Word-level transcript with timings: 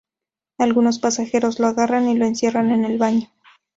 Algunos 0.57 0.97
pasajeros 0.97 1.59
lo 1.59 1.67
agarran 1.67 2.09
y 2.09 2.15
lo 2.17 2.25
encierran 2.25 2.71
en 2.71 2.85
el 2.85 2.97
baño. 2.97 3.29